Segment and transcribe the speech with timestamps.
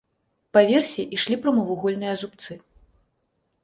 [0.57, 2.53] Па версе ішлі прамавугольныя зубцы.